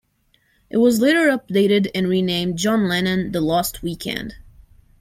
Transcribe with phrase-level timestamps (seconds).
[0.71, 4.33] It was later updated and renamed "John Lennon: The Lost Weekend".